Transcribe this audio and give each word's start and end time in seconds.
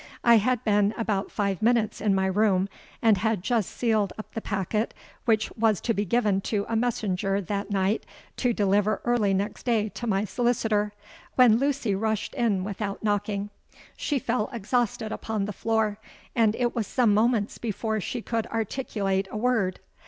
I 0.23 0.37
had 0.37 0.63
been 0.63 0.95
about 0.97 1.29
five 1.29 1.61
minutes 1.61 2.01
in 2.01 2.15
my 2.15 2.25
room, 2.25 2.67
and 3.03 3.19
had 3.19 3.43
just 3.43 3.69
sealed 3.69 4.13
up 4.17 4.33
the 4.33 4.41
packet 4.41 4.95
which 5.25 5.51
was 5.55 5.79
to 5.81 5.93
be 5.93 6.05
given 6.05 6.41
to 6.41 6.65
a 6.67 6.75
messenger 6.75 7.39
that 7.39 7.69
night 7.69 8.03
to 8.37 8.51
deliver 8.51 9.01
early 9.05 9.31
next 9.35 9.61
day 9.61 9.89
to 9.89 10.07
my 10.07 10.25
solicitor, 10.25 10.91
when 11.35 11.59
Lucy 11.59 11.93
rushed 11.93 12.33
in 12.33 12.63
without 12.63 13.03
knocking. 13.03 13.51
She 13.95 14.17
fell 14.17 14.49
exhausted 14.51 15.11
upon 15.11 15.45
the 15.45 15.53
floor; 15.53 15.99
and 16.35 16.55
it 16.55 16.73
was 16.73 16.87
some 16.87 17.13
moments 17.13 17.59
before 17.59 18.01
she 18.01 18.23
could 18.23 18.47
articulate 18.47 19.27
a 19.29 19.37
word. 19.37 19.79